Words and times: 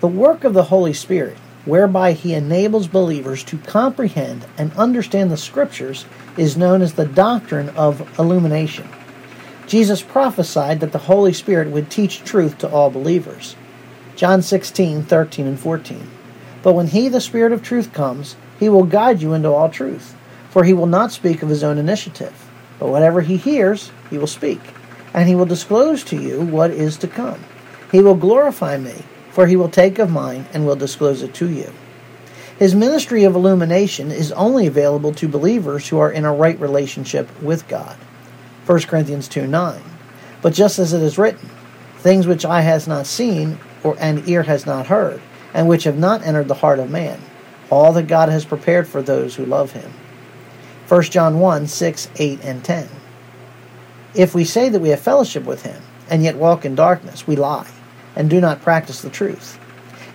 The 0.00 0.06
work 0.06 0.44
of 0.44 0.54
the 0.54 0.64
Holy 0.64 0.92
Spirit, 0.92 1.36
whereby 1.64 2.12
he 2.12 2.32
enables 2.32 2.86
believers 2.86 3.42
to 3.44 3.58
comprehend 3.58 4.46
and 4.56 4.72
understand 4.74 5.30
the 5.30 5.36
Scriptures, 5.36 6.04
is 6.36 6.56
known 6.56 6.82
as 6.82 6.92
the 6.92 7.04
doctrine 7.04 7.70
of 7.70 8.16
illumination. 8.16 8.88
Jesus 9.66 10.00
prophesied 10.00 10.78
that 10.80 10.92
the 10.92 10.98
Holy 10.98 11.32
Spirit 11.32 11.70
would 11.70 11.90
teach 11.90 12.22
truth 12.22 12.58
to 12.58 12.70
all 12.70 12.90
believers. 12.90 13.56
John 14.14 14.40
16, 14.40 15.02
13, 15.02 15.46
and 15.48 15.58
14. 15.58 16.08
But 16.62 16.74
when 16.74 16.86
he, 16.86 17.08
the 17.08 17.20
Spirit 17.20 17.52
of 17.52 17.62
truth, 17.62 17.92
comes, 17.92 18.36
he 18.60 18.68
will 18.68 18.84
guide 18.84 19.20
you 19.20 19.34
into 19.34 19.50
all 19.50 19.68
truth, 19.68 20.14
for 20.48 20.62
he 20.62 20.72
will 20.72 20.86
not 20.86 21.10
speak 21.10 21.42
of 21.42 21.48
his 21.48 21.64
own 21.64 21.76
initiative, 21.76 22.48
but 22.78 22.88
whatever 22.88 23.20
he 23.20 23.36
hears, 23.36 23.90
he 24.10 24.18
will 24.18 24.28
speak, 24.28 24.60
and 25.12 25.28
he 25.28 25.34
will 25.34 25.44
disclose 25.44 26.04
to 26.04 26.16
you 26.16 26.40
what 26.40 26.70
is 26.70 26.96
to 26.98 27.08
come. 27.08 27.44
He 27.90 28.00
will 28.00 28.14
glorify 28.14 28.78
me, 28.78 29.04
for 29.38 29.46
he 29.46 29.54
will 29.54 29.68
take 29.68 30.00
of 30.00 30.10
mine 30.10 30.44
and 30.52 30.66
will 30.66 30.74
disclose 30.74 31.22
it 31.22 31.32
to 31.32 31.48
you. 31.48 31.72
His 32.58 32.74
ministry 32.74 33.22
of 33.22 33.36
illumination 33.36 34.10
is 34.10 34.32
only 34.32 34.66
available 34.66 35.14
to 35.14 35.28
believers 35.28 35.86
who 35.86 35.98
are 36.00 36.10
in 36.10 36.24
a 36.24 36.34
right 36.34 36.58
relationship 36.58 37.28
with 37.40 37.68
God. 37.68 37.94
1 38.66 38.80
Corinthians 38.80 39.28
2 39.28 39.46
9. 39.46 39.80
But 40.42 40.54
just 40.54 40.80
as 40.80 40.92
it 40.92 41.02
is 41.02 41.18
written, 41.18 41.48
things 41.98 42.26
which 42.26 42.44
eye 42.44 42.62
has 42.62 42.88
not 42.88 43.06
seen, 43.06 43.60
or 43.84 43.96
and 44.00 44.28
ear 44.28 44.42
has 44.42 44.66
not 44.66 44.88
heard, 44.88 45.22
and 45.54 45.68
which 45.68 45.84
have 45.84 45.96
not 45.96 46.26
entered 46.26 46.48
the 46.48 46.54
heart 46.54 46.80
of 46.80 46.90
man, 46.90 47.20
all 47.70 47.92
that 47.92 48.08
God 48.08 48.28
has 48.30 48.44
prepared 48.44 48.88
for 48.88 49.02
those 49.02 49.36
who 49.36 49.46
love 49.46 49.70
him. 49.70 49.92
1 50.88 51.02
John 51.02 51.38
1 51.38 51.68
6, 51.68 52.10
8, 52.16 52.40
and 52.42 52.64
10. 52.64 52.88
If 54.16 54.34
we 54.34 54.44
say 54.44 54.68
that 54.68 54.80
we 54.80 54.88
have 54.88 55.00
fellowship 55.00 55.44
with 55.44 55.62
him, 55.62 55.80
and 56.10 56.24
yet 56.24 56.34
walk 56.34 56.64
in 56.64 56.74
darkness, 56.74 57.24
we 57.24 57.36
lie, 57.36 57.70
and 58.18 58.28
do 58.28 58.40
not 58.40 58.60
practice 58.60 59.00
the 59.00 59.08
truth. 59.08 59.58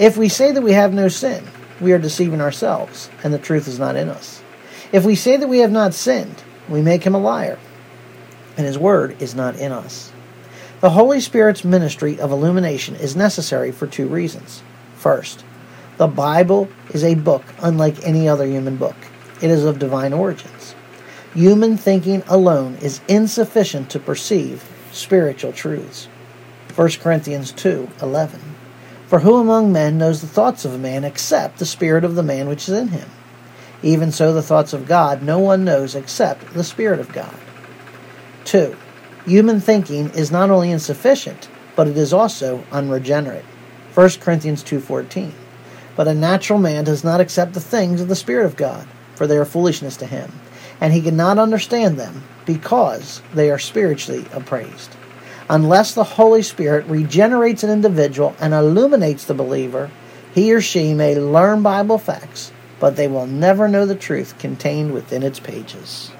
If 0.00 0.16
we 0.16 0.30
say 0.30 0.50
that 0.50 0.62
we 0.62 0.72
have 0.72 0.94
no 0.94 1.08
sin, 1.08 1.44
we 1.80 1.92
are 1.92 1.98
deceiving 1.98 2.40
ourselves, 2.40 3.10
and 3.22 3.32
the 3.32 3.38
truth 3.38 3.68
is 3.68 3.78
not 3.78 3.94
in 3.94 4.08
us. 4.08 4.42
If 4.90 5.04
we 5.04 5.14
say 5.14 5.36
that 5.36 5.48
we 5.48 5.58
have 5.58 5.70
not 5.70 5.94
sinned, 5.94 6.42
we 6.68 6.80
make 6.80 7.04
him 7.04 7.14
a 7.14 7.18
liar, 7.18 7.58
and 8.56 8.66
his 8.66 8.78
word 8.78 9.20
is 9.22 9.34
not 9.34 9.56
in 9.56 9.70
us. 9.70 10.10
The 10.80 10.90
Holy 10.90 11.20
Spirit's 11.20 11.62
ministry 11.62 12.18
of 12.18 12.32
illumination 12.32 12.96
is 12.96 13.14
necessary 13.14 13.70
for 13.70 13.86
two 13.86 14.08
reasons. 14.08 14.62
First, 14.96 15.44
the 15.98 16.06
Bible 16.06 16.70
is 16.94 17.04
a 17.04 17.14
book 17.14 17.44
unlike 17.58 18.02
any 18.02 18.26
other 18.26 18.46
human 18.46 18.76
book. 18.76 18.96
It 19.42 19.50
is 19.50 19.64
of 19.64 19.78
divine 19.78 20.14
origins. 20.14 20.74
Human 21.34 21.76
thinking 21.76 22.22
alone 22.26 22.76
is 22.80 23.02
insufficient 23.08 23.90
to 23.90 23.98
perceive 23.98 24.64
spiritual 24.90 25.52
truths. 25.52 26.08
1 26.70 27.00
Corinthians 27.00 27.52
2:11 27.52 28.38
For 29.06 29.20
who 29.20 29.36
among 29.36 29.72
men 29.72 29.98
knows 29.98 30.20
the 30.20 30.28
thoughts 30.28 30.64
of 30.64 30.72
a 30.72 30.78
man 30.78 31.02
except 31.04 31.58
the 31.58 31.66
spirit 31.66 32.04
of 32.04 32.14
the 32.14 32.22
man 32.22 32.48
which 32.48 32.68
is 32.68 32.74
in 32.74 32.88
him? 32.88 33.10
Even 33.82 34.12
so 34.12 34.32
the 34.32 34.42
thoughts 34.42 34.72
of 34.72 34.86
God 34.86 35.22
no 35.22 35.38
one 35.38 35.64
knows 35.64 35.94
except 35.94 36.54
the 36.54 36.62
spirit 36.62 37.00
of 37.00 37.12
God. 37.12 37.34
2. 38.44 38.76
Human 39.26 39.60
thinking 39.60 40.10
is 40.10 40.30
not 40.30 40.50
only 40.50 40.70
insufficient, 40.70 41.48
but 41.74 41.88
it 41.88 41.96
is 41.96 42.12
also 42.12 42.64
unregenerate. 42.70 43.44
1 43.94 44.20
Corinthians 44.20 44.62
2:14. 44.62 45.32
But 45.96 46.08
a 46.08 46.14
natural 46.14 46.58
man 46.58 46.84
does 46.84 47.02
not 47.02 47.20
accept 47.20 47.52
the 47.52 47.60
things 47.60 48.00
of 48.00 48.08
the 48.08 48.14
spirit 48.14 48.46
of 48.46 48.56
God, 48.56 48.86
for 49.16 49.26
they 49.26 49.36
are 49.36 49.44
foolishness 49.44 49.96
to 49.96 50.06
him, 50.06 50.32
and 50.80 50.92
he 50.92 51.02
cannot 51.02 51.38
understand 51.38 51.98
them 51.98 52.22
because 52.46 53.22
they 53.34 53.50
are 53.50 53.58
spiritually 53.58 54.24
appraised. 54.32 54.96
Unless 55.50 55.94
the 55.94 56.04
Holy 56.04 56.42
Spirit 56.42 56.86
regenerates 56.86 57.64
an 57.64 57.70
individual 57.70 58.36
and 58.38 58.54
illuminates 58.54 59.24
the 59.24 59.34
believer, 59.34 59.90
he 60.32 60.54
or 60.54 60.60
she 60.60 60.94
may 60.94 61.16
learn 61.16 61.60
Bible 61.60 61.98
facts, 61.98 62.52
but 62.78 62.94
they 62.94 63.08
will 63.08 63.26
never 63.26 63.66
know 63.66 63.84
the 63.84 63.96
truth 63.96 64.38
contained 64.38 64.92
within 64.92 65.24
its 65.24 65.40
pages. 65.40 66.12